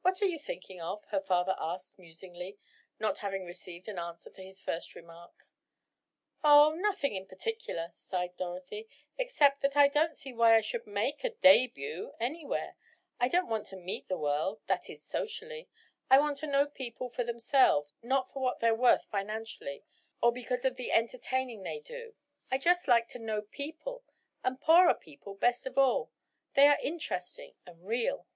"What 0.00 0.22
are 0.22 0.26
you 0.26 0.38
thinking 0.38 0.80
of?" 0.80 1.04
her 1.08 1.20
father 1.20 1.54
asked 1.58 1.98
musingly, 1.98 2.56
not 2.98 3.18
having 3.18 3.44
received 3.44 3.88
an 3.88 3.98
answer 3.98 4.30
to 4.30 4.42
his 4.42 4.58
first 4.58 4.94
remark. 4.94 5.46
"Oh, 6.42 6.72
nothing 6.72 7.14
in 7.14 7.26
particular," 7.26 7.90
sighed 7.92 8.38
Dorothy, 8.38 8.88
"except 9.18 9.60
that 9.60 9.76
I 9.76 9.88
don't 9.88 10.16
see 10.16 10.32
why 10.32 10.56
I 10.56 10.62
should 10.62 10.86
make 10.86 11.22
a 11.24 11.28
debut 11.28 12.14
anywhere. 12.18 12.76
I 13.20 13.28
don't 13.28 13.50
want 13.50 13.66
to 13.66 13.76
meet 13.76 14.08
the 14.08 14.16
world,—that 14.16 14.88
is, 14.88 15.04
socially. 15.04 15.68
I 16.08 16.20
want 16.20 16.38
to 16.38 16.46
know 16.46 16.66
people 16.66 17.10
for 17.10 17.22
themselves, 17.22 17.92
not 18.00 18.32
for 18.32 18.42
what 18.42 18.60
they're 18.60 18.74
worth 18.74 19.04
financially 19.10 19.84
or 20.22 20.32
because 20.32 20.64
of 20.64 20.76
the 20.76 20.90
entertaining 20.90 21.64
they 21.64 21.80
do. 21.80 22.14
I 22.50 22.56
just 22.56 22.88
like 22.88 23.08
to 23.08 23.18
know 23.18 23.42
people—and 23.42 24.58
poorer 24.58 24.94
people 24.94 25.34
best 25.34 25.66
of 25.66 25.76
all. 25.76 26.12
They 26.54 26.66
are 26.66 26.80
interesting 26.82 27.56
and 27.66 27.86
real." 27.86 28.26